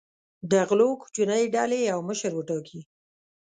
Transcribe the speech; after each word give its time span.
د 0.51 0.53
غلو 0.69 0.89
کوچنۍ 1.01 1.43
ډلې 1.55 1.79
یو 1.91 1.99
مشر 2.09 2.31
وټاکي. 2.35 2.81